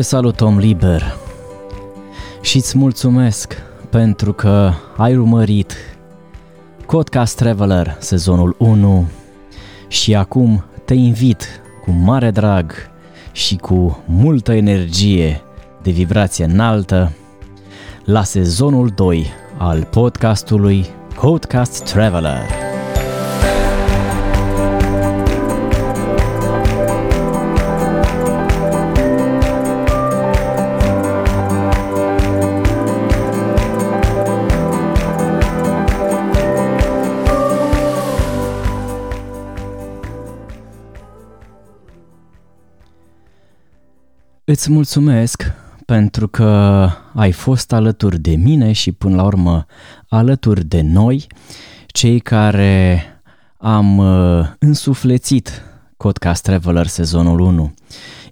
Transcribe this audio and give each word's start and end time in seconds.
Te 0.00 0.06
salut 0.06 0.40
om 0.40 0.58
liber 0.58 1.16
și 2.40 2.56
îți 2.56 2.78
mulțumesc 2.78 3.62
pentru 3.90 4.32
că 4.32 4.72
ai 4.96 5.16
urmărit 5.16 5.74
Codcast 6.86 7.36
Traveler 7.36 7.96
sezonul 7.98 8.54
1 8.58 9.06
și 9.88 10.14
acum 10.14 10.64
te 10.84 10.94
invit 10.94 11.62
cu 11.84 11.90
mare 11.90 12.30
drag 12.30 12.72
și 13.32 13.56
cu 13.56 14.02
multă 14.06 14.52
energie 14.52 15.42
de 15.82 15.90
vibrație 15.90 16.44
înaltă 16.44 17.12
la 18.04 18.22
sezonul 18.22 18.92
2 18.94 19.26
al 19.58 19.84
podcastului 19.90 20.86
Codecast 21.16 21.92
Traveler. 21.92 22.69
Îți 44.50 44.70
mulțumesc 44.70 45.52
pentru 45.86 46.28
că 46.28 46.88
ai 47.14 47.32
fost 47.32 47.72
alături 47.72 48.18
de 48.18 48.36
mine 48.36 48.72
și 48.72 48.92
până 48.92 49.14
la 49.14 49.24
urmă 49.24 49.66
alături 50.08 50.64
de 50.64 50.80
noi, 50.80 51.26
cei 51.86 52.20
care 52.20 53.02
am 53.56 53.98
uh, 53.98 54.46
însuflețit 54.58 55.62
Codcast 55.96 56.42
Traveler 56.42 56.86
sezonul 56.86 57.40
1. 57.40 57.74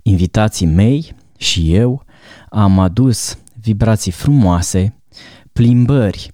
Invitații 0.02 0.66
mei 0.66 1.14
și 1.36 1.74
eu 1.74 2.04
am 2.48 2.78
adus 2.78 3.38
vibrații 3.60 4.12
frumoase, 4.12 4.94
plimbări, 5.52 6.32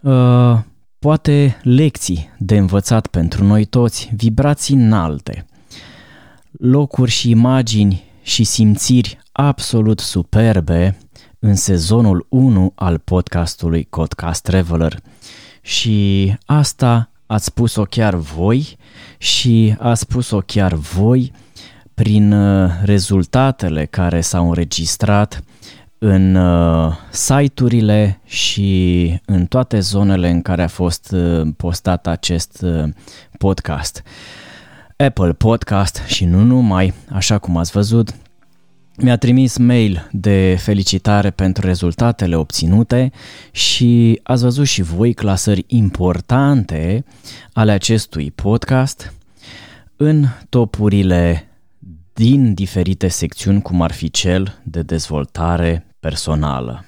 uh, 0.00 0.58
poate 0.98 1.60
lecții 1.62 2.30
de 2.38 2.56
învățat 2.56 3.06
pentru 3.06 3.44
noi 3.44 3.64
toți, 3.64 4.10
vibrații 4.16 4.74
înalte, 4.74 5.46
locuri 6.50 7.10
și 7.10 7.30
imagini 7.30 8.06
și 8.28 8.44
simțiri 8.44 9.18
absolut 9.32 10.00
superbe 10.00 10.98
în 11.38 11.54
sezonul 11.54 12.26
1 12.28 12.72
al 12.74 12.98
podcastului 12.98 13.84
Codcast 13.84 14.42
Traveler. 14.42 14.98
Și 15.60 16.34
asta 16.46 17.10
ați 17.26 17.44
spus-o 17.44 17.82
chiar 17.82 18.14
voi 18.14 18.76
și 19.18 19.74
ați 19.78 20.00
spus-o 20.00 20.38
chiar 20.38 20.74
voi 20.74 21.32
prin 21.94 22.32
uh, 22.32 22.70
rezultatele 22.82 23.84
care 23.84 24.20
s-au 24.20 24.48
înregistrat 24.48 25.42
în 25.98 26.34
uh, 26.34 26.92
site-urile 27.10 28.20
și 28.24 29.20
în 29.24 29.46
toate 29.46 29.80
zonele 29.80 30.30
în 30.30 30.42
care 30.42 30.62
a 30.62 30.68
fost 30.68 31.12
uh, 31.12 31.48
postat 31.56 32.06
acest 32.06 32.64
podcast. 33.38 34.02
Apple 35.06 35.32
Podcast 35.32 36.02
și 36.06 36.24
nu 36.24 36.42
numai, 36.42 36.94
așa 37.10 37.38
cum 37.38 37.56
ați 37.56 37.70
văzut, 37.70 38.14
mi-a 38.96 39.16
trimis 39.16 39.56
mail 39.56 40.08
de 40.12 40.56
felicitare 40.60 41.30
pentru 41.30 41.66
rezultatele 41.66 42.36
obținute 42.36 43.12
și 43.50 44.20
ați 44.22 44.42
văzut 44.42 44.66
și 44.66 44.82
voi 44.82 45.14
clasări 45.14 45.64
importante 45.66 47.04
ale 47.52 47.72
acestui 47.72 48.30
podcast 48.30 49.14
în 49.96 50.24
topurile 50.48 51.48
din 52.12 52.54
diferite 52.54 53.08
secțiuni, 53.08 53.62
cum 53.62 53.82
ar 53.82 53.92
fi 53.92 54.10
cel 54.10 54.60
de 54.62 54.82
dezvoltare 54.82 55.86
personală. 56.00 56.84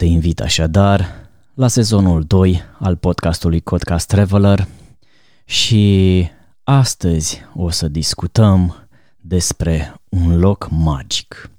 Te 0.00 0.06
invit 0.06 0.40
așadar 0.40 1.28
la 1.54 1.68
sezonul 1.68 2.22
2 2.22 2.62
al 2.78 2.96
podcastului 2.96 3.60
Codcast 3.60 4.06
Traveler 4.06 4.66
și 5.44 6.28
astăzi 6.64 7.40
o 7.54 7.70
să 7.70 7.88
discutăm 7.88 8.88
despre 9.16 9.94
un 10.08 10.38
loc 10.38 10.68
magic. 10.70 11.50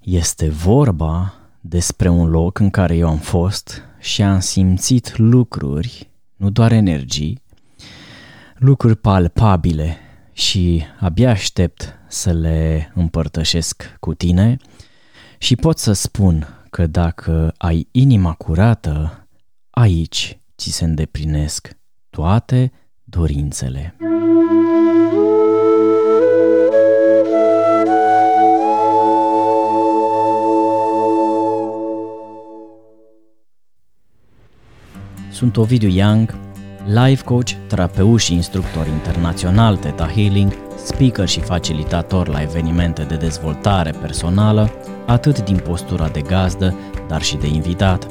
Este 0.00 0.48
vorba 0.48 1.34
despre 1.60 2.08
un 2.08 2.30
loc 2.30 2.58
în 2.58 2.70
care 2.70 2.96
eu 2.96 3.08
am 3.08 3.18
fost 3.18 3.82
și 3.98 4.22
am 4.22 4.40
simțit 4.40 5.16
lucruri, 5.16 6.10
nu 6.36 6.50
doar 6.50 6.72
energii, 6.72 7.42
lucruri 8.56 8.96
palpabile 8.96 9.96
și 10.32 10.82
abia 11.00 11.30
aștept 11.30 11.94
să 12.08 12.32
le 12.32 12.92
împărtășesc 12.94 13.96
cu 14.00 14.14
tine 14.14 14.56
și 15.38 15.56
pot 15.56 15.78
să 15.78 15.92
spun 15.92 16.55
că 16.70 16.86
dacă 16.86 17.54
ai 17.56 17.88
inima 17.90 18.32
curată, 18.32 19.26
aici 19.70 20.40
ți 20.56 20.70
se 20.70 20.84
îndeplinesc 20.84 21.76
toate 22.10 22.72
dorințele. 23.04 23.96
Sunt 35.30 35.56
Ovidiu 35.56 35.88
Young, 35.88 36.34
life 36.86 37.24
coach, 37.24 37.50
terapeut 37.68 38.20
și 38.20 38.34
instructor 38.34 38.86
internațional 38.86 39.76
Theta 39.76 40.06
Healing, 40.06 40.65
speaker 40.84 41.28
și 41.28 41.40
facilitator 41.40 42.28
la 42.28 42.42
evenimente 42.42 43.02
de 43.02 43.14
dezvoltare 43.14 43.90
personală, 44.00 44.70
atât 45.06 45.44
din 45.44 45.56
postura 45.56 46.08
de 46.08 46.20
gazdă, 46.20 46.74
dar 47.08 47.22
și 47.22 47.36
de 47.36 47.46
invitat. 47.46 48.06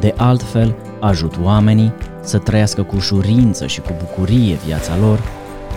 De 0.00 0.14
altfel, 0.16 0.74
ajut 1.00 1.34
oamenii 1.42 1.92
să 2.20 2.38
trăiască 2.38 2.82
cu 2.82 2.96
ușurință 2.96 3.66
și 3.66 3.80
cu 3.80 3.92
bucurie 3.98 4.54
viața 4.66 4.96
lor, 4.96 5.22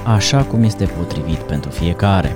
așa 0.05 0.43
cum 0.43 0.63
este 0.63 0.85
potrivit 0.85 1.37
pentru 1.37 1.69
fiecare. 1.69 2.35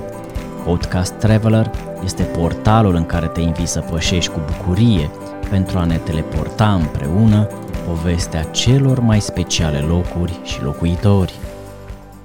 Podcast 0.64 1.12
Traveler 1.12 1.70
este 2.04 2.22
portalul 2.22 2.94
în 2.94 3.06
care 3.06 3.26
te 3.26 3.40
invit 3.40 3.68
să 3.68 3.80
pășești 3.80 4.32
cu 4.32 4.40
bucurie 4.46 5.10
pentru 5.50 5.78
a 5.78 5.84
ne 5.84 5.96
teleporta 5.96 6.74
împreună 6.74 7.48
povestea 7.86 8.42
celor 8.42 9.00
mai 9.00 9.20
speciale 9.20 9.78
locuri 9.78 10.40
și 10.44 10.62
locuitori. 10.62 11.34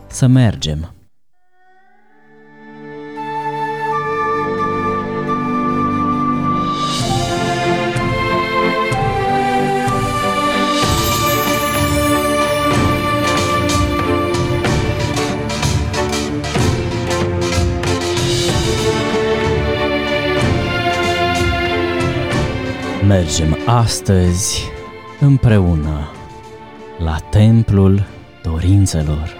Să 0.08 0.28
mergem! 0.28 0.97
Mergem 23.08 23.58
astăzi 23.66 24.62
împreună 25.20 26.08
la 26.98 27.18
Templul 27.18 28.06
Dorințelor. 28.44 29.36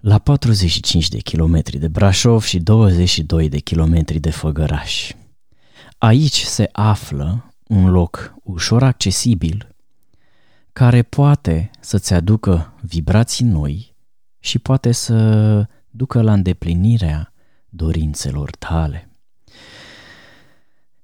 La 0.00 0.18
45 0.18 1.08
de 1.08 1.18
kilometri 1.18 1.78
de 1.78 1.88
Brașov 1.88 2.42
și 2.42 2.58
22 2.58 3.48
de 3.48 3.58
kilometri 3.58 4.18
de 4.18 4.30
Făgăraș. 4.30 5.12
Aici 5.98 6.42
se 6.42 6.68
află 6.72 7.54
un 7.66 7.90
loc 7.90 8.34
ușor 8.42 8.82
accesibil 8.82 9.68
care 10.72 11.02
poate 11.02 11.70
să-ți 11.80 12.14
aducă 12.14 12.72
vibrații 12.82 13.44
noi 13.44 13.96
și 14.48 14.58
poate 14.58 14.92
să 14.92 15.66
ducă 15.90 16.22
la 16.22 16.32
îndeplinirea 16.32 17.32
dorințelor 17.68 18.50
tale. 18.50 19.10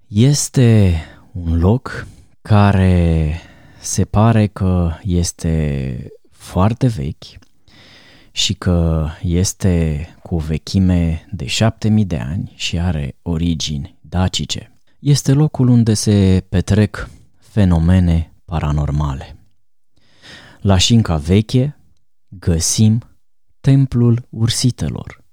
Este 0.06 1.00
un 1.32 1.58
loc 1.58 2.06
care 2.42 3.40
se 3.80 4.04
pare 4.04 4.46
că 4.46 4.92
este 5.02 6.12
foarte 6.30 6.86
vechi 6.86 7.24
și 8.30 8.54
că 8.54 9.08
este 9.22 10.08
cu 10.22 10.34
o 10.34 10.38
vechime 10.38 11.28
de 11.32 11.46
șapte 11.46 11.88
mii 11.88 12.04
de 12.04 12.18
ani 12.18 12.52
și 12.56 12.78
are 12.78 13.16
origini 13.22 13.98
dacice. 14.00 14.78
Este 14.98 15.32
locul 15.32 15.68
unde 15.68 15.94
se 15.94 16.46
petrec 16.48 17.10
fenomene 17.38 18.32
paranormale. 18.44 19.36
La 20.60 20.76
Șinca 20.76 21.16
Veche 21.16 21.76
găsim 22.28 23.02
templul 23.64 24.26
ursitelor 24.30 25.24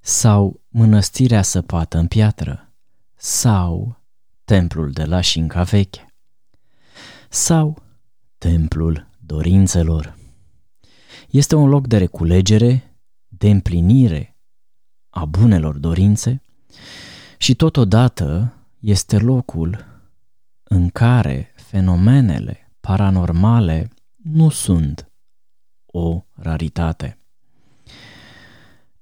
sau 0.00 0.60
mănăstirea 0.68 1.42
săpată 1.42 1.98
în 1.98 2.06
piatră 2.06 2.72
sau 3.14 4.02
templul 4.44 4.90
de 4.90 5.04
la 5.04 5.20
Șinca 5.20 5.62
Veche 5.62 6.14
sau 7.28 7.82
templul 8.38 9.10
dorințelor. 9.18 10.16
Este 11.28 11.54
un 11.54 11.68
loc 11.68 11.86
de 11.86 11.98
reculegere, 11.98 12.96
de 13.28 13.50
împlinire 13.50 14.36
a 15.08 15.24
bunelor 15.24 15.78
dorințe 15.78 16.42
și 17.38 17.54
totodată 17.54 18.54
este 18.78 19.18
locul 19.18 19.84
în 20.62 20.88
care 20.88 21.52
fenomenele 21.56 22.72
paranormale 22.80 23.90
nu 24.22 24.50
sunt 24.50 25.12
o 25.86 26.24
raritate. 26.32 27.18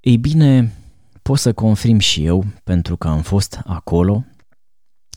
Ei 0.02 0.16
bine, 0.16 0.72
pot 1.22 1.38
să 1.38 1.52
confirm 1.52 1.99
și 1.99 2.25
eu, 2.25 2.44
pentru 2.64 2.96
că 2.96 3.08
am 3.08 3.22
fost 3.22 3.60
acolo 3.64 4.25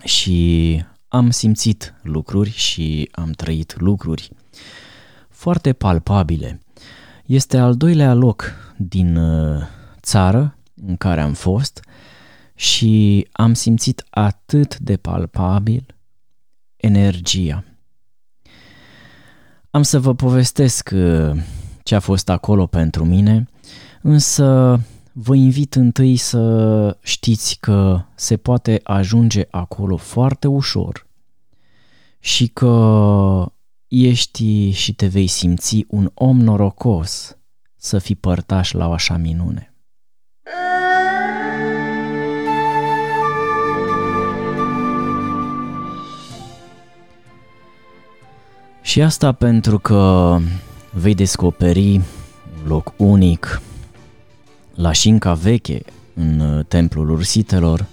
și 0.03 0.83
am 1.07 1.29
simțit 1.29 1.93
lucruri 2.01 2.49
și 2.49 3.09
am 3.11 3.31
trăit 3.31 3.79
lucruri 3.79 4.29
foarte 5.29 5.73
palpabile. 5.73 6.61
Este 7.25 7.57
al 7.57 7.75
doilea 7.75 8.13
loc 8.13 8.53
din 8.77 9.15
uh, 9.15 9.61
țară 10.01 10.57
în 10.75 10.97
care 10.97 11.21
am 11.21 11.33
fost 11.33 11.85
și 12.55 13.27
am 13.31 13.53
simțit 13.53 14.03
atât 14.09 14.77
de 14.79 14.97
palpabil 14.97 15.95
energia. 16.75 17.63
Am 19.71 19.81
să 19.81 19.99
vă 19.99 20.15
povestesc 20.15 20.89
uh, 20.93 21.31
ce 21.83 21.95
a 21.95 21.99
fost 21.99 22.29
acolo 22.29 22.65
pentru 22.65 23.05
mine, 23.05 23.47
însă 24.07 24.79
vă 25.13 25.35
invit 25.35 25.75
întâi 25.75 26.17
să 26.17 26.97
știți 27.01 27.57
că 27.59 28.01
se 28.15 28.37
poate 28.37 28.79
ajunge 28.83 29.43
acolo 29.51 29.97
foarte 29.97 30.47
ușor 30.47 31.07
și 32.19 32.47
că 32.47 33.51
ești 33.87 34.71
și 34.71 34.93
te 34.93 35.07
vei 35.07 35.27
simți 35.27 35.85
un 35.87 36.11
om 36.13 36.39
norocos 36.39 37.37
să 37.75 37.97
fii 37.97 38.15
părtaș 38.15 38.71
la 38.71 38.87
o 38.87 38.91
așa 38.91 39.17
minune. 39.17 39.73
Și 48.81 49.01
asta 49.01 49.31
pentru 49.31 49.79
că 49.79 50.37
vei 50.91 51.15
descoperi 51.15 51.95
un 51.95 52.67
loc 52.67 52.93
unic 52.97 53.61
la 54.75 54.91
Șinca 54.91 55.33
Veche, 55.33 55.81
în 56.13 56.39
uh, 56.39 56.65
templul 56.65 57.09
ursitelor, 57.09 57.85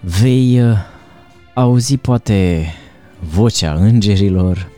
vei 0.00 0.62
uh, 0.62 0.76
auzi 1.54 1.96
poate 1.96 2.66
vocea 3.20 3.72
îngerilor, 3.72 4.70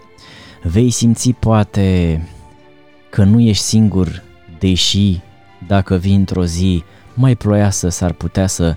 vei 0.62 0.90
simți 0.90 1.32
poate 1.32 2.20
că 3.10 3.24
nu 3.24 3.40
ești 3.40 3.64
singur, 3.64 4.22
deși 4.58 5.20
dacă 5.66 5.96
vii 5.96 6.14
într-o 6.14 6.44
zi 6.44 6.82
mai 7.14 7.36
ploiasă 7.36 7.88
s-ar 7.88 8.12
putea 8.12 8.46
să 8.46 8.76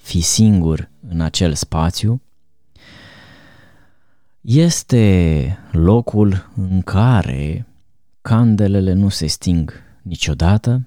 fii 0.00 0.20
singur 0.20 0.90
în 1.08 1.20
acel 1.20 1.54
spațiu, 1.54 2.22
este 4.40 5.58
locul 5.70 6.50
în 6.56 6.82
care 6.82 7.66
candelele 8.20 8.92
nu 8.92 9.08
se 9.08 9.26
sting 9.26 9.72
niciodată 10.02 10.82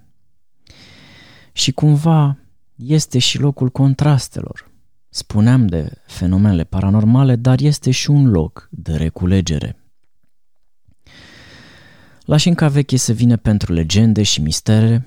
și 1.58 1.72
cumva 1.72 2.38
este 2.76 3.20
și 3.20 3.40
locul 3.40 3.70
contrastelor. 3.70 4.72
Spuneam 5.10 5.68
de 5.68 5.92
fenomenele 6.06 6.64
paranormale, 6.64 7.36
dar 7.36 7.60
este 7.62 7.92
și 7.92 8.10
un 8.10 8.30
loc 8.30 8.68
de 8.72 8.96
reculegere. 8.96 9.76
La 12.26 12.38
Șinca 12.38 12.68
Veche 12.68 12.98
se 12.98 13.14
vine 13.14 13.36
pentru 13.38 13.74
legende 13.74 14.24
și 14.24 14.42
mistere 14.42 15.06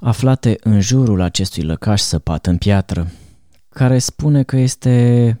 aflate 0.00 0.56
în 0.60 0.80
jurul 0.80 1.20
acestui 1.20 1.62
lăcaș 1.62 2.00
săpat 2.00 2.46
în 2.46 2.56
piatră, 2.56 3.10
care 3.68 3.98
spune 3.98 4.42
că 4.42 4.56
este 4.56 5.40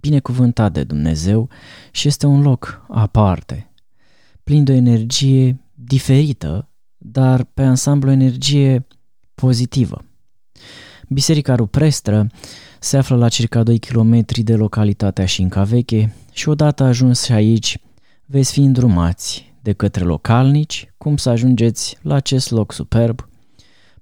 binecuvântat 0.00 0.72
de 0.72 0.84
Dumnezeu 0.84 1.48
și 1.90 2.08
este 2.08 2.26
un 2.26 2.42
loc 2.42 2.84
aparte, 2.88 3.72
plin 4.44 4.64
de 4.64 4.72
o 4.72 4.74
energie 4.74 5.60
diferită, 5.74 6.68
dar 6.96 7.44
pe 7.44 7.62
ansamblu 7.62 8.10
energie 8.10 8.86
pozitivă. 9.40 10.04
Biserica 11.08 11.54
Ruprestră 11.54 12.26
se 12.80 12.96
află 12.96 13.16
la 13.16 13.28
circa 13.28 13.62
2 13.62 13.78
km 13.78 14.24
de 14.42 14.54
localitatea 14.54 15.26
Șinca 15.26 15.62
Veche 15.62 16.14
și 16.32 16.48
odată 16.48 16.84
ajuns 16.84 17.24
și 17.24 17.32
aici 17.32 17.78
veți 18.26 18.52
fi 18.52 18.60
îndrumați 18.60 19.54
de 19.62 19.72
către 19.72 20.04
localnici 20.04 20.92
cum 20.96 21.16
să 21.16 21.30
ajungeți 21.30 21.98
la 22.02 22.14
acest 22.14 22.50
loc 22.50 22.72
superb, 22.72 23.28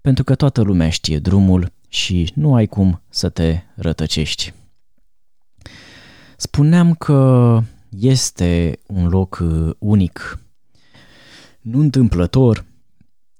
pentru 0.00 0.24
că 0.24 0.34
toată 0.34 0.60
lumea 0.62 0.90
știe 0.90 1.18
drumul 1.18 1.72
și 1.88 2.32
nu 2.34 2.54
ai 2.54 2.66
cum 2.66 3.02
să 3.08 3.28
te 3.28 3.60
rătăcești. 3.74 4.52
Spuneam 6.36 6.94
că 6.94 7.60
este 7.88 8.78
un 8.86 9.08
loc 9.08 9.38
uh, 9.42 9.74
unic, 9.78 10.38
nu 11.60 11.80
întâmplător, 11.80 12.64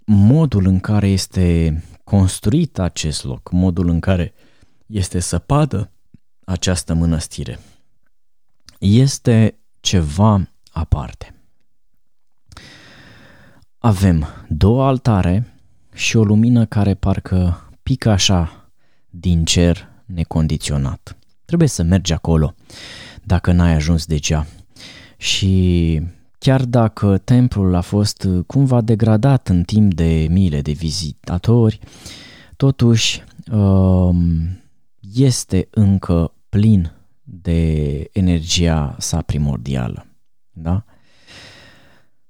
modul 0.07 0.67
în 0.67 0.81
care 0.81 1.09
este 1.09 1.83
construit 2.05 2.79
acest 2.79 3.25
loc, 3.25 3.51
modul 3.51 3.89
în 3.89 4.01
care 4.01 4.35
este 4.87 5.19
săpadă 5.21 5.91
această 6.45 6.95
mănăstire, 6.95 7.59
este 8.79 9.59
ceva 9.81 10.49
aparte. 10.71 11.35
Avem 13.79 14.27
două 14.49 14.87
altare 14.87 15.55
și 15.95 16.17
o 16.17 16.25
lumină 16.25 16.67
care 16.67 16.95
parcă 16.95 17.71
pică 17.83 18.11
așa 18.11 18.71
din 19.11 19.45
cer 19.45 19.89
necondiționat. 20.05 21.17
Trebuie 21.45 21.69
să 21.69 21.83
mergi 21.83 22.13
acolo 22.13 22.55
dacă 23.23 23.53
n-ai 23.53 23.75
ajuns 23.75 24.07
deja. 24.07 24.47
Și 25.17 26.03
chiar 26.39 26.65
dacă 26.65 27.19
templul 27.19 27.75
a 27.75 27.81
fost 27.81 28.29
cumva 28.47 28.81
degradat 28.81 29.49
în 29.49 29.63
timp 29.63 29.95
de 29.95 30.27
miile 30.31 30.61
de 30.61 30.73
vizitatori, 30.73 31.81
totuși 32.57 33.25
um, 33.53 34.21
este 35.15 35.69
încă 35.71 36.33
plin 36.49 36.93
de 37.23 38.09
energia 38.13 38.97
sa 38.99 39.21
primordială. 39.21 40.07
Da? 40.53 40.85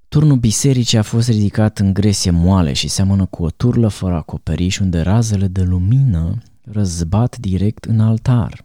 Turnul 0.08 0.36
bisericii 0.36 0.98
a 0.98 1.02
fost 1.02 1.28
ridicat 1.28 1.78
în 1.78 1.92
gresie 1.92 2.30
moale 2.30 2.72
și 2.72 2.88
seamănă 2.88 3.26
cu 3.26 3.44
o 3.44 3.50
turlă 3.50 3.88
fără 3.88 4.14
acoperiș 4.14 4.78
unde 4.78 5.00
razele 5.00 5.46
de 5.46 5.62
lumină 5.62 6.38
răzbat 6.62 7.38
direct 7.38 7.84
în 7.84 8.00
altar. 8.00 8.64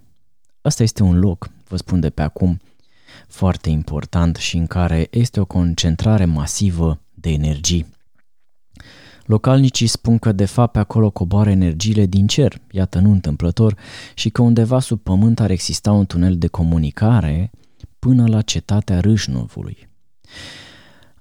Ăsta 0.65 0.83
este 0.83 1.03
un 1.03 1.19
loc, 1.19 1.49
vă 1.67 1.77
spun 1.77 1.99
de 1.99 2.09
pe 2.09 2.21
acum, 2.21 2.59
foarte 3.27 3.69
important 3.69 4.35
și 4.35 4.57
în 4.57 4.67
care 4.67 5.07
este 5.11 5.39
o 5.39 5.45
concentrare 5.45 6.25
masivă 6.25 7.01
de 7.13 7.29
energii. 7.29 7.85
Localnicii 9.25 9.87
spun 9.87 10.17
că 10.17 10.31
de 10.31 10.45
fapt 10.45 10.71
pe 10.71 10.79
acolo 10.79 11.09
coboară 11.09 11.49
energiile 11.49 12.05
din 12.05 12.27
cer, 12.27 12.61
iată 12.71 12.99
nu 12.99 13.11
întâmplător, 13.11 13.77
și 14.13 14.29
că 14.29 14.41
undeva 14.41 14.79
sub 14.79 14.99
pământ 14.99 15.39
ar 15.39 15.49
exista 15.49 15.91
un 15.91 16.05
tunel 16.05 16.37
de 16.37 16.47
comunicare 16.47 17.51
până 17.99 18.27
la 18.27 18.41
cetatea 18.41 18.99
Râșnovului. 18.99 19.89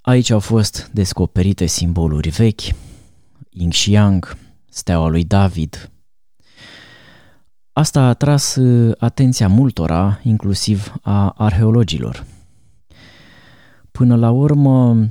Aici 0.00 0.30
au 0.30 0.38
fost 0.38 0.90
descoperite 0.92 1.66
simboluri 1.66 2.28
vechi, 2.28 2.60
Ying 3.50 3.72
și 3.72 3.90
Yang, 3.90 4.36
steaua 4.68 5.08
lui 5.08 5.24
David, 5.24 5.90
Asta 7.80 8.00
a 8.00 8.08
atras 8.08 8.54
uh, 8.54 8.94
atenția 8.98 9.48
multora, 9.48 10.20
inclusiv 10.22 10.94
a 11.02 11.28
arheologilor. 11.28 12.26
Până 13.90 14.16
la 14.16 14.30
urmă, 14.30 15.08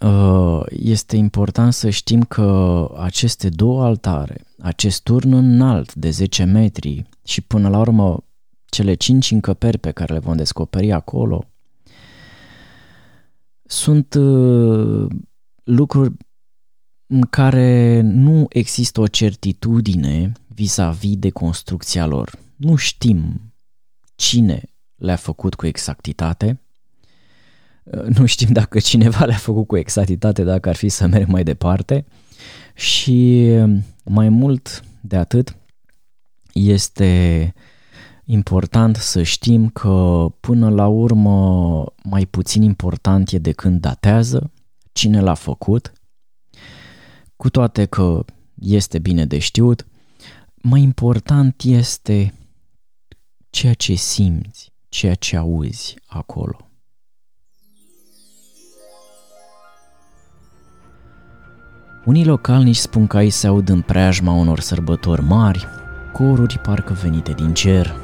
uh, 0.00 0.60
este 0.68 1.16
important 1.16 1.72
să 1.72 1.90
știm 1.90 2.22
că 2.22 2.88
aceste 2.98 3.48
două 3.48 3.84
altare, 3.84 4.44
acest 4.58 5.02
turn 5.02 5.32
înalt 5.32 5.94
de 5.94 6.10
10 6.10 6.44
metri 6.44 7.04
și 7.24 7.40
până 7.40 7.68
la 7.68 7.78
urmă 7.78 8.24
cele 8.66 8.94
cinci 8.94 9.30
încăperi 9.30 9.78
pe 9.78 9.90
care 9.90 10.12
le 10.12 10.18
vom 10.18 10.36
descoperi 10.36 10.92
acolo, 10.92 11.44
sunt 13.62 14.14
uh, 14.14 15.06
lucruri 15.64 16.12
în 17.12 17.20
care 17.20 18.00
nu 18.00 18.46
există 18.48 19.00
o 19.00 19.06
certitudine 19.06 20.32
vis-a-vis 20.46 21.16
de 21.16 21.30
construcția 21.30 22.06
lor. 22.06 22.38
Nu 22.56 22.76
știm 22.76 23.52
cine 24.14 24.62
le-a 24.96 25.16
făcut 25.16 25.54
cu 25.54 25.66
exactitate, 25.66 26.60
nu 28.16 28.26
știm 28.26 28.48
dacă 28.52 28.78
cineva 28.78 29.24
le-a 29.24 29.36
făcut 29.36 29.66
cu 29.66 29.76
exactitate, 29.76 30.42
dacă 30.42 30.68
ar 30.68 30.76
fi 30.76 30.88
să 30.88 31.06
merg 31.06 31.28
mai 31.28 31.44
departe 31.44 32.06
și 32.74 33.48
mai 34.04 34.28
mult 34.28 34.84
de 35.00 35.16
atât 35.16 35.56
este 36.52 37.54
important 38.24 38.96
să 38.96 39.22
știm 39.22 39.68
că 39.68 40.26
până 40.40 40.68
la 40.68 40.86
urmă 40.86 41.84
mai 42.02 42.26
puțin 42.26 42.62
important 42.62 43.30
e 43.30 43.38
de 43.38 43.52
când 43.52 43.80
datează, 43.80 44.50
cine 44.92 45.20
l-a 45.20 45.34
făcut, 45.34 45.92
cu 47.40 47.50
toate 47.50 47.84
că 47.84 48.24
este 48.54 48.98
bine 48.98 49.24
de 49.24 49.38
știut, 49.38 49.86
mai 50.54 50.80
important 50.80 51.62
este 51.64 52.34
ceea 53.50 53.74
ce 53.74 53.94
simți, 53.94 54.72
ceea 54.88 55.14
ce 55.14 55.36
auzi 55.36 55.94
acolo. 56.06 56.70
Unii 62.04 62.24
localnici 62.24 62.76
spun 62.76 63.06
că 63.06 63.16
aici 63.16 63.32
se 63.32 63.46
aud 63.46 63.68
în 63.68 63.80
preajma 63.80 64.32
unor 64.32 64.60
sărbători 64.60 65.22
mari, 65.22 65.66
coruri 66.12 66.58
parcă 66.58 66.92
venite 66.92 67.32
din 67.32 67.54
cer, 67.54 67.94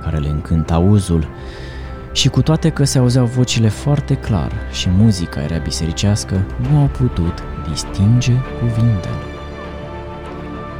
care 0.00 0.18
le 0.18 0.28
încântă 0.28 0.72
auzul, 0.72 1.28
și 2.12 2.28
cu 2.28 2.42
toate 2.42 2.70
că 2.70 2.84
se 2.84 2.98
auzeau 2.98 3.26
vocile 3.26 3.68
foarte 3.68 4.14
clar 4.14 4.52
și 4.72 4.88
muzica 4.88 5.42
era 5.42 5.56
bisericească, 5.56 6.44
nu 6.70 6.78
au 6.78 6.86
putut 6.86 7.42
distinge 7.70 8.32
cuvintele. 8.58 9.22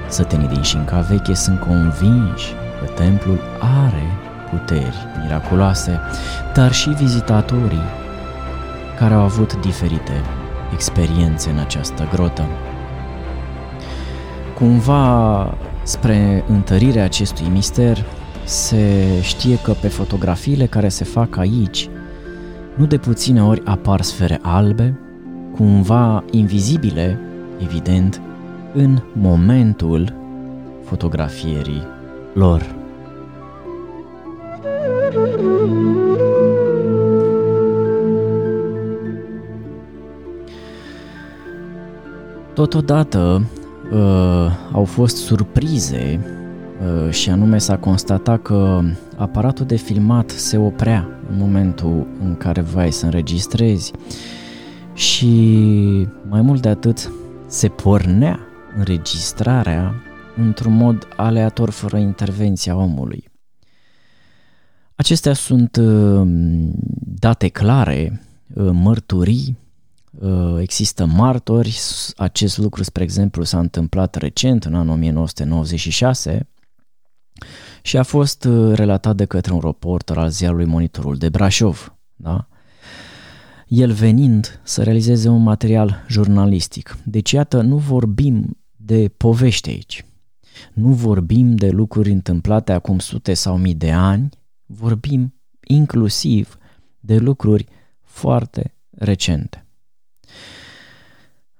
Sătenii 0.09 0.49
din 0.49 0.63
Șinca 0.63 1.01
Veche 1.01 1.35
sunt 1.35 1.61
convinși 1.61 2.53
că 2.81 2.93
templul 2.93 3.41
are 3.59 4.19
puteri 4.51 4.97
miraculoase, 5.23 6.01
dar 6.55 6.73
și 6.73 6.89
vizitatorii 6.89 8.01
care 8.99 9.15
au 9.15 9.23
avut 9.23 9.61
diferite 9.61 10.13
experiențe 10.73 11.51
în 11.51 11.59
această 11.59 12.09
grotă. 12.13 12.47
Cumva, 14.55 15.55
spre 15.83 16.45
întărirea 16.49 17.05
acestui 17.05 17.47
mister, 17.49 18.05
se 18.45 19.05
știe 19.21 19.59
că 19.59 19.73
pe 19.81 19.89
fotografiile 19.89 20.67
care 20.67 20.89
se 20.89 21.05
fac 21.05 21.37
aici, 21.37 21.89
nu 22.77 22.87
de 22.87 22.99
puține 22.99 23.43
ori 23.43 23.63
apar 23.65 24.01
sfere 24.01 24.39
albe, 24.43 24.99
cumva 25.55 26.25
invizibile, 26.31 27.19
evident, 27.59 28.21
în 28.75 28.99
momentul 29.13 30.15
fotografierii 30.85 31.83
lor. 32.33 32.75
Totodată 42.55 43.43
uh, 43.93 44.51
au 44.73 44.85
fost 44.85 45.17
surprize 45.17 46.21
uh, 46.23 46.42
și 47.11 47.31
anume 47.31 47.59
s-a 47.59 47.79
constatat 47.79 48.43
că 48.43 48.81
aparatul 49.17 49.67
de 49.67 49.77
filmat 49.77 50.31
se 50.31 50.57
oprea 50.57 51.09
în 51.31 51.39
momentul 51.39 52.07
în 52.21 52.37
care 52.37 52.61
vrei 52.61 52.91
să 52.91 53.05
înregistrezi 53.05 53.93
și 54.95 55.37
mai 56.29 56.41
mult 56.41 56.63
de 56.63 56.69
atât 56.69 57.13
se 57.47 57.69
pornea 57.69 58.41
înregistrarea 58.77 59.95
într-un 60.37 60.73
mod 60.73 61.09
aleator 61.17 61.71
fără 61.71 61.97
intervenția 61.97 62.77
omului. 62.77 63.31
Acestea 64.95 65.33
sunt 65.33 65.77
uh, 65.77 66.23
date 67.19 67.49
clare, 67.49 68.23
uh, 68.55 68.71
mărturii, 68.73 69.59
uh, 70.11 70.57
există 70.61 71.07
martori, 71.07 71.79
acest 72.17 72.59
lucru, 72.59 72.83
spre 72.83 73.03
exemplu, 73.03 73.43
s-a 73.43 73.59
întâmplat 73.59 74.15
recent, 74.15 74.65
în 74.65 74.75
anul 74.75 74.93
1996, 74.93 76.49
și 77.83 77.97
a 77.97 78.03
fost 78.03 78.49
relatat 78.73 79.17
de 79.17 79.25
către 79.25 79.53
un 79.53 79.61
reporter 79.65 80.19
al 80.19 80.29
ziarului 80.29 80.65
Monitorul 80.65 81.17
de 81.17 81.29
Brașov. 81.29 81.97
Da? 82.17 82.47
El 83.67 83.93
venind 83.93 84.61
să 84.63 84.83
realizeze 84.83 85.29
un 85.29 85.43
material 85.43 86.05
jurnalistic. 86.09 86.97
Deci, 87.05 87.31
iată, 87.31 87.61
nu 87.61 87.77
vorbim 87.77 88.59
de 88.77 89.09
povești 89.17 89.69
aici. 89.69 90.05
Nu 90.73 90.89
vorbim 90.89 91.57
de 91.57 91.71
lucruri 91.71 92.11
întâmplate 92.11 92.73
acum 92.73 92.99
sute 92.99 93.35
sau 93.35 93.57
mii 93.57 93.75
de 93.75 93.93
ani, 93.93 94.29
vorbim 94.67 95.35
inclusiv 95.61 96.59
de 97.01 97.17
lucruri 97.17 97.67
foarte 98.01 98.75
recente. 98.91 99.67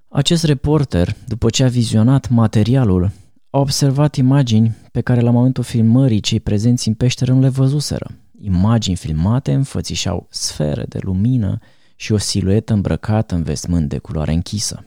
Acest 0.07 0.43
reporter, 0.43 1.15
după 1.27 1.49
ce 1.49 1.63
a 1.63 1.67
vizionat 1.67 2.29
materialul, 2.29 3.11
a 3.55 3.59
observat 3.59 4.15
imagini 4.15 4.75
pe 4.91 5.01
care 5.01 5.21
la 5.21 5.31
momentul 5.31 5.63
filmării 5.63 6.19
cei 6.19 6.39
prezenți 6.39 6.87
în 6.87 6.93
peșteră 6.93 7.33
nu 7.33 7.39
le 7.39 7.49
văzuseră. 7.49 8.11
Imagini 8.39 8.95
filmate 8.95 9.53
înfățișau 9.53 10.27
sfere 10.29 10.83
de 10.87 10.99
lumină 11.01 11.59
și 11.95 12.11
o 12.11 12.17
siluetă 12.17 12.73
îmbrăcată 12.73 13.35
în 13.35 13.43
vestmânt 13.43 13.89
de 13.89 13.97
culoare 13.97 14.33
închisă. 14.33 14.85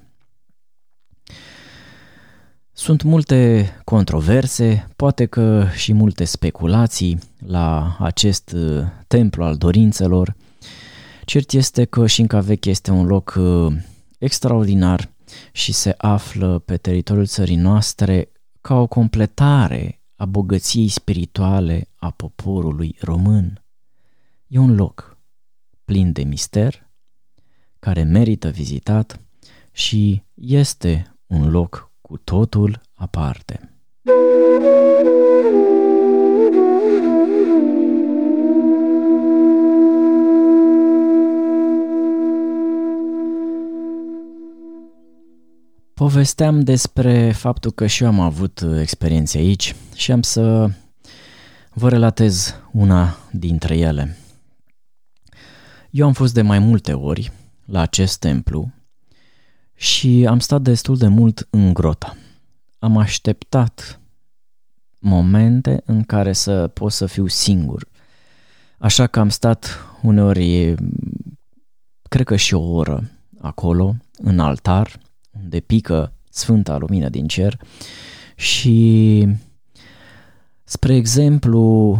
Sunt 2.72 3.02
multe 3.02 3.70
controverse, 3.84 4.88
poate 4.96 5.26
că 5.26 5.66
și 5.74 5.92
multe 5.92 6.24
speculații 6.24 7.18
la 7.46 7.96
acest 8.00 8.52
uh, 8.52 8.82
templu 9.06 9.44
al 9.44 9.56
dorințelor. 9.56 10.36
Cert 11.24 11.52
este 11.52 11.84
că 11.84 12.06
Șinca 12.06 12.40
Veche 12.40 12.70
este 12.70 12.90
un 12.90 13.06
loc 13.06 13.34
uh, 13.38 13.72
extraordinar 14.18 15.10
și 15.52 15.72
se 15.72 15.94
află 15.96 16.58
pe 16.58 16.76
teritoriul 16.76 17.26
țării 17.26 17.56
noastre 17.56 18.30
ca 18.66 18.74
o 18.74 18.86
completare 18.86 20.02
a 20.16 20.24
bogăției 20.24 20.88
spirituale 20.88 21.88
a 21.94 22.10
poporului 22.10 22.96
român. 23.00 23.64
E 24.46 24.58
un 24.58 24.74
loc 24.74 25.18
plin 25.84 26.12
de 26.12 26.22
mister, 26.22 26.90
care 27.78 28.02
merită 28.02 28.48
vizitat 28.50 29.20
și 29.72 30.22
este 30.34 31.16
un 31.26 31.50
loc 31.50 31.92
cu 32.00 32.16
totul 32.16 32.80
aparte. 32.94 33.75
Povesteam 45.98 46.60
despre 46.60 47.32
faptul 47.32 47.70
că 47.70 47.86
și 47.86 48.02
eu 48.02 48.08
am 48.08 48.20
avut 48.20 48.64
experiențe 48.80 49.38
aici 49.38 49.74
și 49.94 50.12
am 50.12 50.22
să 50.22 50.70
vă 51.72 51.88
relatez 51.88 52.54
una 52.72 53.16
dintre 53.30 53.76
ele. 53.76 54.16
Eu 55.90 56.06
am 56.06 56.12
fost 56.12 56.34
de 56.34 56.42
mai 56.42 56.58
multe 56.58 56.92
ori 56.92 57.32
la 57.64 57.80
acest 57.80 58.18
templu 58.18 58.72
și 59.74 60.26
am 60.28 60.38
stat 60.38 60.62
destul 60.62 60.96
de 60.96 61.06
mult 61.06 61.46
în 61.50 61.74
grotă. 61.74 62.16
Am 62.78 62.96
așteptat 62.96 64.00
momente 64.98 65.82
în 65.84 66.02
care 66.02 66.32
să 66.32 66.68
pot 66.68 66.92
să 66.92 67.06
fiu 67.06 67.26
singur. 67.26 67.88
Așa 68.78 69.06
că 69.06 69.20
am 69.20 69.28
stat 69.28 69.78
uneori, 70.02 70.74
cred 72.08 72.26
că 72.26 72.36
și 72.36 72.54
o 72.54 72.72
oră 72.72 73.10
acolo, 73.40 73.94
în 74.16 74.38
altar, 74.38 75.04
unde 75.42 75.60
pică 75.60 76.12
Sfânta 76.30 76.76
Lumină 76.76 77.08
din 77.08 77.26
cer 77.26 77.60
și, 78.34 79.28
spre 80.64 80.94
exemplu, 80.94 81.98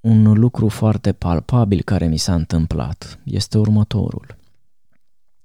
un 0.00 0.32
lucru 0.32 0.68
foarte 0.68 1.12
palpabil 1.12 1.82
care 1.82 2.06
mi 2.06 2.16
s-a 2.16 2.34
întâmplat 2.34 3.18
este 3.24 3.58
următorul. 3.58 4.36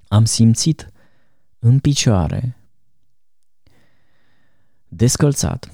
Am 0.07 0.25
simțit 0.25 0.91
în 1.59 1.79
picioare, 1.79 2.57
descălțat, 4.87 5.71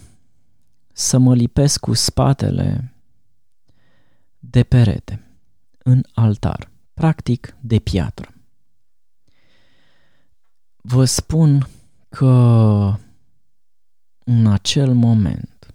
să 0.92 1.18
mă 1.18 1.36
lipesc 1.36 1.80
cu 1.80 1.94
spatele 1.94 2.94
de 4.40 4.64
perete, 4.64 5.22
în 5.84 6.04
altar, 6.14 6.72
practic 6.94 7.56
de 7.60 7.80
piatră. 7.80 8.35
Vă 10.88 11.06
spun 11.06 11.68
că 12.10 12.26
în 14.24 14.48
acel 14.48 14.94
moment, 14.94 15.74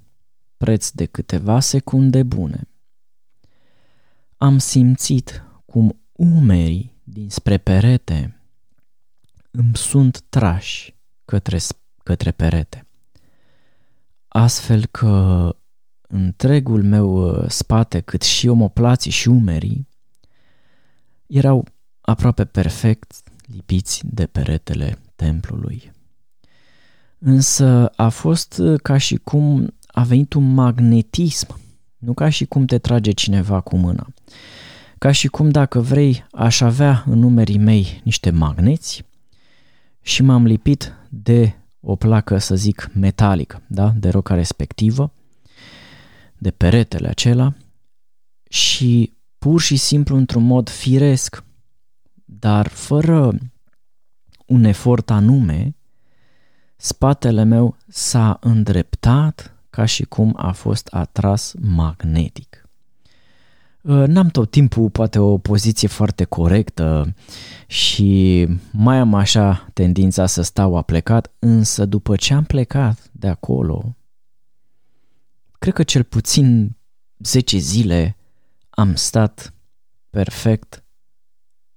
preț 0.56 0.90
de 0.90 1.06
câteva 1.06 1.60
secunde 1.60 2.22
bune, 2.22 2.68
am 4.36 4.58
simțit 4.58 5.44
cum 5.64 6.00
umerii 6.12 7.00
dinspre 7.04 7.58
perete 7.58 8.40
îmi 9.50 9.76
sunt 9.76 10.20
trași 10.28 10.96
către, 11.24 11.58
către 12.02 12.30
perete. 12.30 12.86
Astfel 14.28 14.86
că 14.86 15.56
întregul 16.00 16.82
meu 16.82 17.28
uh, 17.28 17.48
spate, 17.48 18.00
cât 18.00 18.22
și 18.22 18.48
omoplații 18.48 19.10
și 19.10 19.28
umerii, 19.28 19.88
erau 21.26 21.66
aproape 22.00 22.44
perfect 22.44 23.29
lipiți 23.52 24.00
de 24.04 24.26
peretele 24.26 24.98
templului. 25.16 25.92
Însă 27.18 27.92
a 27.96 28.08
fost 28.08 28.62
ca 28.82 28.96
și 28.96 29.16
cum 29.16 29.74
a 29.86 30.02
venit 30.02 30.32
un 30.32 30.54
magnetism, 30.54 31.58
nu 31.98 32.12
ca 32.14 32.28
și 32.28 32.44
cum 32.44 32.64
te 32.64 32.78
trage 32.78 33.10
cineva 33.10 33.60
cu 33.60 33.76
mâna. 33.76 34.06
Ca 34.98 35.12
și 35.12 35.28
cum 35.28 35.50
dacă 35.50 35.80
vrei 35.80 36.26
aș 36.30 36.60
avea 36.60 37.04
în 37.06 37.18
numerii 37.18 37.58
mei 37.58 38.00
niște 38.04 38.30
magneți 38.30 39.04
și 40.00 40.22
m-am 40.22 40.46
lipit 40.46 40.94
de 41.08 41.54
o 41.80 41.96
placă, 41.96 42.38
să 42.38 42.54
zic, 42.54 42.90
metalică, 42.94 43.62
da? 43.66 43.92
de 43.96 44.08
roca 44.08 44.34
respectivă, 44.34 45.12
de 46.38 46.50
peretele 46.50 47.08
acela 47.08 47.54
și 48.48 49.12
pur 49.38 49.60
și 49.60 49.76
simplu 49.76 50.16
într-un 50.16 50.42
mod 50.42 50.68
firesc, 50.68 51.44
dar 52.40 52.68
fără 52.68 53.38
un 54.46 54.64
efort 54.64 55.10
anume, 55.10 55.76
spatele 56.76 57.42
meu 57.42 57.76
s-a 57.88 58.38
îndreptat 58.40 59.54
ca 59.70 59.84
și 59.84 60.04
cum 60.04 60.34
a 60.36 60.52
fost 60.52 60.86
atras 60.86 61.54
magnetic. 61.58 62.68
Uh, 63.82 64.06
n-am 64.06 64.28
tot 64.28 64.50
timpul 64.50 64.90
poate 64.90 65.18
o 65.18 65.38
poziție 65.38 65.88
foarte 65.88 66.24
corectă 66.24 67.14
și 67.66 68.46
mai 68.72 68.98
am 68.98 69.14
așa 69.14 69.70
tendința 69.72 70.26
să 70.26 70.42
stau 70.42 70.76
a 70.76 70.82
plecat, 70.82 71.32
însă 71.38 71.84
după 71.84 72.16
ce 72.16 72.34
am 72.34 72.44
plecat 72.44 73.10
de 73.12 73.28
acolo, 73.28 73.96
cred 75.58 75.74
că 75.74 75.82
cel 75.82 76.02
puțin 76.02 76.76
10 77.18 77.58
zile 77.58 78.16
am 78.70 78.94
stat 78.94 79.54
perfect 80.10 80.79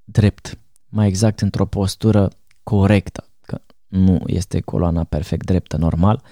drept, 0.04 0.58
mai 0.86 1.08
exact 1.08 1.42
într-o 1.42 1.66
postură 1.66 2.32
corectă, 2.64 3.28
că 3.42 3.62
nu 3.88 4.22
este 4.26 4.62
coloana 4.62 5.04
perfect 5.04 5.46
dreptă 5.46 5.78
normal, 5.78 6.24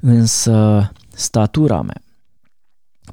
însă 0.00 0.90
statura 1.12 1.82
mea, 1.82 2.02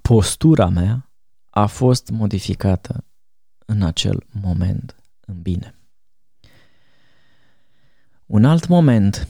postura 0.01 0.69
mea 0.69 1.09
a 1.49 1.65
fost 1.65 2.09
modificată 2.09 3.03
în 3.65 3.81
acel 3.81 4.25
moment 4.41 4.95
în 5.25 5.41
bine. 5.41 5.75
Un 8.25 8.45
alt 8.45 8.67
moment 8.67 9.27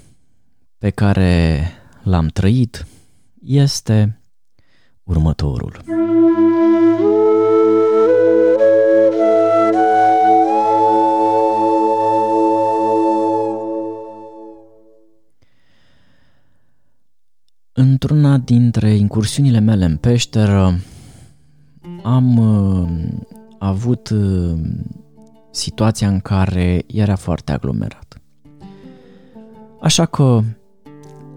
pe 0.78 0.90
care 0.90 1.68
l-am 2.04 2.28
trăit 2.28 2.86
este 3.42 4.22
următorul. 5.04 5.84
Într-una 17.78 18.38
dintre 18.38 18.90
incursiunile 18.94 19.60
mele 19.60 19.86
în 19.86 19.98
peșteră 19.98 20.80
am 22.04 22.38
uh, 22.38 22.90
avut 23.58 24.10
uh, 24.10 24.54
situația 25.52 26.08
în 26.08 26.20
care 26.20 26.84
era 26.88 27.16
foarte 27.16 27.52
aglomerat. 27.52 28.22
Așa 29.82 30.06
că 30.06 30.42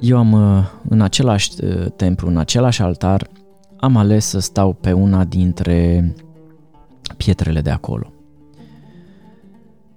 eu 0.00 0.18
am 0.18 0.32
uh, 0.32 0.64
în 0.88 1.00
același 1.00 1.50
uh, 1.64 1.86
templu, 1.96 2.28
în 2.28 2.36
același 2.36 2.82
altar, 2.82 3.30
am 3.76 3.96
ales 3.96 4.26
să 4.26 4.38
stau 4.38 4.72
pe 4.72 4.92
una 4.92 5.24
dintre 5.24 6.14
pietrele 7.16 7.60
de 7.60 7.70
acolo. 7.70 8.12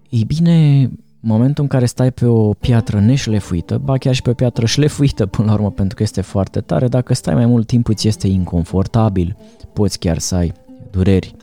Ei 0.09 0.23
bine, 0.25 0.89
momentul 1.21 1.63
în 1.63 1.69
care 1.69 1.85
stai 1.85 2.11
pe 2.11 2.25
o 2.25 2.53
piatră 2.53 2.99
neșlefuită, 2.99 3.77
ba 3.77 3.97
chiar 3.97 4.13
și 4.13 4.21
pe 4.21 4.29
o 4.29 4.33
piatră 4.33 4.65
șlefuită 4.65 5.25
până 5.25 5.47
la 5.47 5.53
urmă 5.53 5.71
pentru 5.71 5.95
că 5.95 6.03
este 6.03 6.21
foarte 6.21 6.61
tare, 6.61 6.87
dacă 6.87 7.13
stai 7.13 7.33
mai 7.33 7.45
mult 7.45 7.67
timp 7.67 7.87
îți 7.87 8.07
este 8.07 8.27
inconfortabil, 8.27 9.37
poți 9.73 9.99
chiar 9.99 10.17
să 10.17 10.35
ai 10.35 10.53
dureri. 10.91 11.35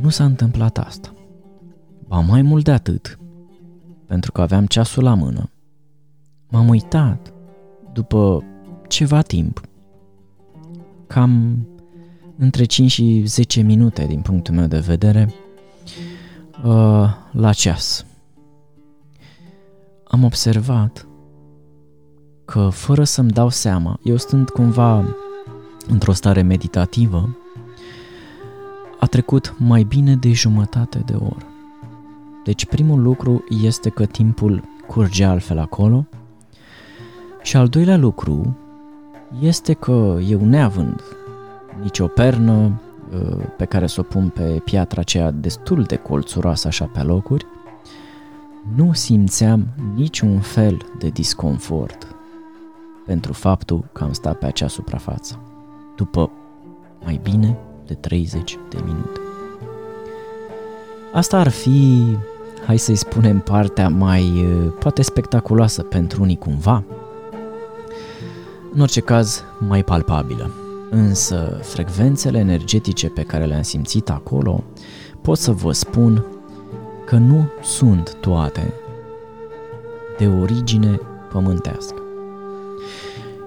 Nu 0.00 0.08
s-a 0.08 0.24
întâmplat 0.24 0.78
asta. 0.78 1.14
Ba 2.06 2.18
mai 2.18 2.42
mult 2.42 2.64
de 2.64 2.70
atât, 2.70 3.18
pentru 4.06 4.32
că 4.32 4.40
aveam 4.40 4.66
ceasul 4.66 5.02
la 5.02 5.14
mână, 5.14 5.50
m-am 6.48 6.68
uitat 6.68 7.32
după 7.92 8.44
ceva 8.88 9.22
timp, 9.22 9.60
cam 11.06 11.66
între 12.36 12.64
5 12.64 12.90
și 12.90 13.22
10 13.26 13.60
minute 13.60 14.06
din 14.06 14.20
punctul 14.20 14.54
meu 14.54 14.66
de 14.66 14.78
vedere, 14.78 15.32
uh, 16.64 17.10
la 17.30 17.52
ceas. 17.52 18.04
Am 20.04 20.24
observat 20.24 21.06
că 22.44 22.68
fără 22.68 23.04
să-mi 23.04 23.30
dau 23.30 23.48
seama, 23.48 23.98
eu 24.02 24.16
stând 24.16 24.48
cumva 24.48 25.04
într-o 25.88 26.12
stare 26.12 26.42
meditativă, 26.42 27.36
a 29.00 29.06
trecut 29.06 29.54
mai 29.58 29.82
bine 29.82 30.16
de 30.16 30.32
jumătate 30.32 30.98
de 30.98 31.14
oră. 31.14 31.46
Deci 32.44 32.66
primul 32.66 33.02
lucru 33.02 33.44
este 33.62 33.90
că 33.90 34.06
timpul 34.06 34.62
curge 34.86 35.24
altfel 35.24 35.58
acolo 35.58 36.06
și 37.42 37.56
al 37.56 37.68
doilea 37.68 37.96
lucru 37.96 38.56
este 39.40 39.72
că 39.72 40.18
eu 40.28 40.44
neavând 40.44 41.02
nicio 41.82 42.06
pernă 42.06 42.52
uh, 42.52 42.89
pe 43.56 43.64
care 43.64 43.86
să 43.86 44.00
o 44.00 44.02
pun 44.02 44.28
pe 44.28 44.60
piatra 44.64 45.00
aceea 45.00 45.30
destul 45.30 45.82
de 45.82 45.96
colțuroasă 45.96 46.66
așa 46.66 46.84
pe 46.84 47.00
locuri, 47.00 47.46
nu 48.74 48.92
simțeam 48.92 49.66
niciun 49.94 50.40
fel 50.40 50.76
de 50.98 51.08
disconfort 51.08 52.14
pentru 53.06 53.32
faptul 53.32 53.84
că 53.92 54.04
am 54.04 54.12
stat 54.12 54.38
pe 54.38 54.46
acea 54.46 54.68
suprafață, 54.68 55.38
după 55.96 56.30
mai 57.04 57.20
bine 57.22 57.58
de 57.86 57.94
30 57.94 58.58
de 58.68 58.78
minute. 58.84 59.20
Asta 61.12 61.38
ar 61.38 61.48
fi, 61.48 62.02
hai 62.66 62.76
să-i 62.76 62.96
spunem, 62.96 63.38
partea 63.38 63.88
mai 63.88 64.22
uh, 64.22 64.72
poate 64.78 65.02
spectaculoasă 65.02 65.82
pentru 65.82 66.22
unii 66.22 66.38
cumva, 66.38 66.84
în 68.72 68.80
orice 68.80 69.00
caz 69.00 69.44
mai 69.68 69.84
palpabilă. 69.84 70.50
Însă 70.90 71.58
frecvențele 71.62 72.38
energetice 72.38 73.08
pe 73.08 73.22
care 73.22 73.44
le-am 73.44 73.62
simțit 73.62 74.10
acolo 74.10 74.64
pot 75.22 75.38
să 75.38 75.52
vă 75.52 75.72
spun 75.72 76.24
că 77.06 77.16
nu 77.16 77.48
sunt 77.62 78.14
toate 78.20 78.74
de 80.18 80.26
origine 80.26 81.00
pământească. 81.32 81.94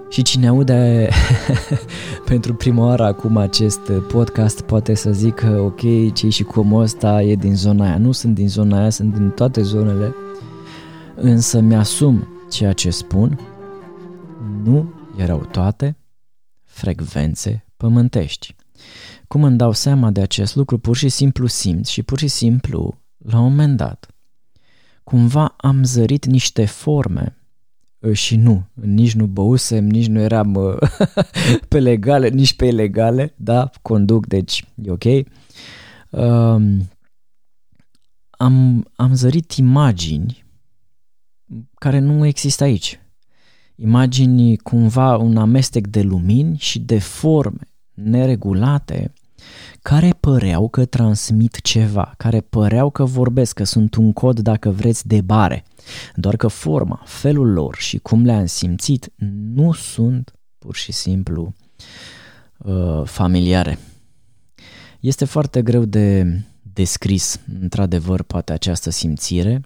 Și 0.10 0.22
cine 0.22 0.48
aude 0.48 1.10
pentru 2.30 2.54
prima 2.54 2.86
oară 2.86 3.04
acum 3.04 3.38
acest 3.38 3.92
podcast 3.92 4.62
poate 4.62 4.94
să 4.94 5.12
zică 5.12 5.60
ok, 5.60 6.14
cei 6.14 6.30
și 6.30 6.44
cum 6.44 6.74
ăsta 6.74 7.22
e 7.22 7.36
din 7.36 7.56
zona 7.56 7.86
aia. 7.86 7.98
Nu 7.98 8.12
sunt 8.12 8.36
din 8.36 8.50
zona 8.50 8.80
aia, 8.80 8.90
sunt 8.90 9.14
din 9.14 9.30
toate 9.30 9.62
zonele, 9.62 10.16
însă 11.16 11.60
mi-asum 11.60 12.28
ceea 12.50 12.74
ce 12.74 12.90
spun, 12.90 13.40
nu 14.64 14.94
erau 15.16 15.48
toate 15.52 15.98
frecvențe 16.84 17.66
pământești. 17.78 18.56
Cum 19.28 19.44
îmi 19.44 19.58
dau 19.58 19.72
seama 19.72 20.12
de 20.12 20.22
acest 20.22 20.56
lucru, 20.56 20.78
pur 20.78 20.96
și 20.96 21.10
simplu 21.10 21.46
simt 21.48 21.86
și 21.86 22.04
pur 22.04 22.20
și 22.20 22.28
simplu, 22.28 23.00
la 23.18 23.40
un 23.40 23.50
moment 23.50 23.78
dat, 23.78 24.08
cumva 25.04 25.54
am 25.58 25.84
zărit 25.84 26.26
niște 26.26 26.66
forme 26.66 27.38
și 28.12 28.36
nu, 28.36 28.66
nici 28.74 29.14
nu 29.14 29.26
băusem, 29.26 29.88
nici 29.88 30.08
nu 30.08 30.20
eram 30.20 30.80
pe 31.70 31.80
legale, 31.80 32.30
nici 32.30 32.56
pe 32.56 32.66
ilegale, 32.66 33.34
da, 33.38 33.70
conduc, 33.82 34.26
deci 34.28 34.66
e 34.84 34.92
ok. 34.92 35.04
Um, 36.10 36.90
am, 38.30 38.88
am 38.96 39.14
zărit 39.14 39.52
imagini 39.52 40.46
care 41.76 42.00
nu 42.00 42.26
există 42.26 42.64
aici. 42.64 43.03
Imagini 43.76 44.58
cumva 44.58 45.18
un 45.18 45.38
amestec 45.38 45.88
de 45.88 46.02
lumini 46.02 46.58
și 46.58 46.80
de 46.80 47.00
forme 47.00 47.68
neregulate 47.94 49.14
care 49.82 50.16
păreau 50.20 50.70
că 50.70 50.86
transmit 50.86 51.62
ceva, 51.62 52.14
care 52.18 52.42
păreau 52.42 52.90
că 52.90 53.04
vorbesc, 53.04 53.56
că 53.56 53.64
sunt 53.64 53.96
un 53.96 54.14
cod, 54.14 54.40
dacă 54.40 54.70
vreți, 54.70 55.08
de 55.08 55.22
bare. 55.22 55.64
Doar 56.16 56.36
că 56.36 56.48
forma, 56.48 57.02
felul 57.06 57.52
lor 57.52 57.76
și 57.76 57.98
cum 57.98 58.26
le-am 58.26 58.46
simțit 58.46 59.12
nu 59.54 59.72
sunt 59.72 60.34
pur 60.58 60.76
și 60.76 60.92
simplu 60.92 61.54
uh, 62.58 63.02
familiare. 63.04 63.80
Este 65.00 65.26
foarte 65.26 65.62
greu 65.62 65.86
de 65.86 66.38
descris, 66.74 67.40
într-adevăr, 67.62 68.22
poate 68.22 68.54
această 68.54 68.90
simțire, 68.90 69.62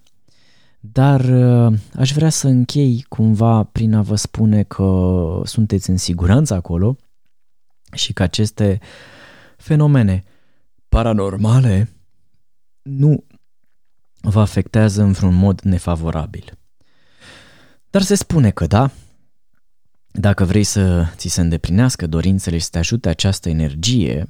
dar 0.92 1.20
uh, 1.20 1.80
aș 1.96 2.14
vrea 2.14 2.30
să 2.30 2.48
închei 2.48 3.06
cumva 3.10 3.64
prin 3.64 3.94
a 3.94 4.02
vă 4.02 4.16
spune 4.16 4.64
că 4.64 5.42
sunteți 5.46 5.90
în 5.90 5.98
siguranță 5.98 6.54
acolo 6.54 6.98
și 7.94 8.14
că 8.14 8.24
aceste 8.24 8.80
fenomene 9.58 10.24
paranormale 10.90 11.90
nu 12.82 13.24
vă 14.22 14.40
afectează 14.40 15.02
în 15.02 15.12
vreun 15.12 15.36
mod 15.36 15.62
nefavorabil. 15.62 16.58
Dar 17.90 18.02
se 18.02 18.16
spune 18.16 18.50
că 18.50 18.68
da, 18.68 18.92
dacă 20.12 20.44
vrei 20.44 20.64
să 20.64 21.06
ți 21.16 21.28
se 21.28 21.42
îndeplinească 21.42 22.08
dorințele 22.08 22.58
și 22.58 22.64
să 22.64 22.70
te 22.72 22.78
ajute 22.78 23.10
această 23.10 23.50
energie, 23.50 24.28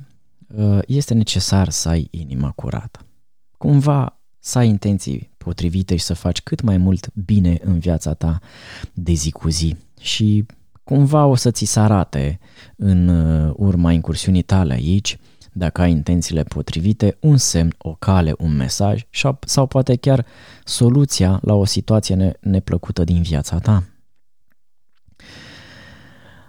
uh, 0.47 0.79
este 0.87 1.13
necesar 1.13 1.69
să 1.69 1.89
ai 1.89 2.07
inima 2.11 2.51
curată. 2.51 3.05
Cumva 3.57 4.16
să 4.47 4.57
ai 4.57 4.67
intenții 4.67 5.29
potrivite 5.37 5.95
și 5.95 6.03
să 6.03 6.13
faci 6.13 6.41
cât 6.41 6.61
mai 6.61 6.77
mult 6.77 7.09
bine 7.13 7.59
în 7.63 7.79
viața 7.79 8.13
ta 8.13 8.39
de 8.93 9.13
zi 9.13 9.31
cu 9.31 9.49
zi 9.49 9.75
și 9.99 10.45
cumva 10.83 11.25
o 11.25 11.35
să 11.35 11.51
ți 11.51 11.65
se 11.65 11.79
arate 11.79 12.39
în 12.75 13.07
uh, 13.07 13.53
urma 13.55 13.91
incursiunii 13.91 14.41
tale 14.41 14.73
aici, 14.73 15.17
dacă 15.53 15.81
ai 15.81 15.91
intențiile 15.91 16.43
potrivite, 16.43 17.17
un 17.19 17.37
semn, 17.37 17.73
o 17.77 17.93
cale, 17.93 18.33
un 18.37 18.55
mesaj 18.55 19.05
sau 19.39 19.65
poate 19.65 19.95
chiar 19.95 20.25
soluția 20.63 21.39
la 21.41 21.53
o 21.53 21.65
situație 21.65 22.37
neplăcută 22.39 23.03
din 23.03 23.21
viața 23.21 23.59
ta. 23.59 23.83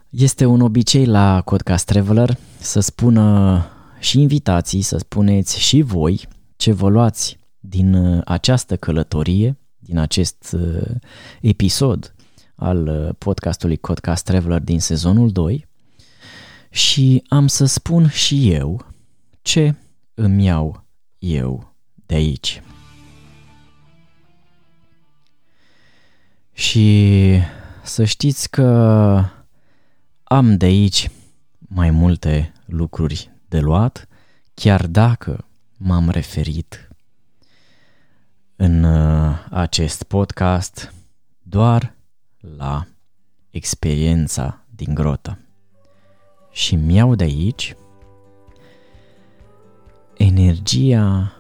Este 0.09 0.45
un 0.45 0.61
obicei 0.61 1.07
la 1.07 1.43
Codcast 1.45 1.85
Traveler 1.85 2.37
să 2.59 2.81
spună 2.81 3.67
și 3.99 4.21
invitații, 4.21 4.83
să 4.83 4.97
spuneți 4.99 5.61
și 5.61 5.81
voi 5.81 6.29
ce 6.57 6.73
vă 6.73 6.89
luați 6.89 7.39
din 7.69 7.95
uh, 7.95 8.23
această 8.25 8.77
călătorie, 8.77 9.57
din 9.79 9.99
acest 9.99 10.57
uh, 10.59 10.91
episod 11.41 12.15
al 12.55 12.87
uh, 12.87 13.15
podcastului 13.19 13.77
Codcast 13.77 14.25
Traveler 14.25 14.61
din 14.61 14.81
sezonul 14.81 15.31
2 15.31 15.67
și 16.71 17.25
am 17.29 17.47
să 17.47 17.65
spun 17.65 18.09
și 18.09 18.53
eu 18.53 18.87
ce 19.43 19.75
îmi 20.15 20.45
iau 20.45 20.85
eu 21.19 21.75
de 22.07 22.15
aici. 22.15 22.63
Și 26.53 27.39
să 27.83 28.05
știți 28.05 28.51
că 28.51 28.65
am 30.25 30.57
de 30.57 30.65
aici 30.65 31.11
mai 31.59 31.91
multe 31.91 32.53
lucruri 32.65 33.31
de 33.49 33.59
luat, 33.59 34.09
chiar 34.55 34.87
dacă 34.87 35.47
m-am 35.77 36.11
referit 36.11 36.88
în 38.61 38.85
uh, 38.85 39.47
acest 39.51 40.03
podcast 40.03 40.95
doar 41.43 41.95
la 42.57 42.87
experiența 43.51 44.65
din 44.75 44.95
grotă. 44.95 45.39
Și 46.51 46.77
mi-au 46.77 47.15
de 47.15 47.25
aici 47.25 47.77
energia 50.17 51.33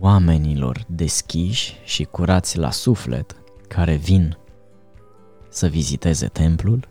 oamenilor 0.00 0.84
deschiși 0.88 1.76
și 1.84 2.04
curați 2.04 2.58
la 2.58 2.70
suflet 2.70 3.36
care 3.68 3.94
vin 3.94 4.38
să 5.48 5.66
viziteze 5.66 6.26
templul, 6.26 6.88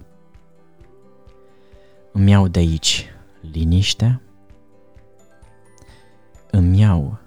îmi 2.12 2.32
iau 2.32 2.48
de 2.48 2.60
aici 2.60 3.06
liniștea, 3.52 4.22
îmi 6.52 6.80
iau 6.80 7.18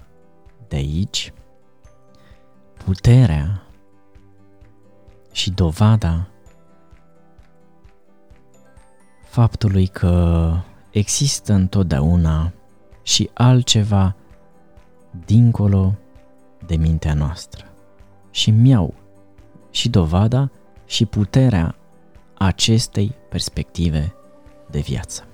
de 0.68 0.76
aici 0.76 1.32
puterea 2.86 3.62
și 5.32 5.50
dovada 5.50 6.28
faptului 9.24 9.86
că 9.86 10.52
există 10.90 11.52
întotdeauna 11.52 12.52
și 13.02 13.30
altceva 13.34 14.14
dincolo 15.24 15.94
de 16.66 16.76
mintea 16.76 17.14
noastră. 17.14 17.64
Și 18.30 18.50
mi-au 18.50 18.94
și 19.70 19.88
dovada 19.88 20.50
și 20.84 21.06
puterea 21.06 21.74
acestei 22.34 23.14
perspective 23.28 24.14
de 24.70 24.80
viață. 24.80 25.24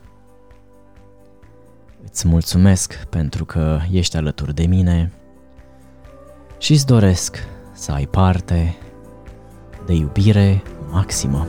Îți 2.04 2.28
mulțumesc 2.28 3.04
pentru 3.04 3.44
că 3.44 3.80
ești 3.90 4.16
alături 4.16 4.54
de 4.54 4.66
mine 4.66 5.12
și 6.62 6.72
îți 6.72 6.86
doresc 6.86 7.36
să 7.72 7.92
ai 7.92 8.06
parte 8.06 8.76
de 9.86 9.92
iubire 9.92 10.62
maximă. 10.90 11.46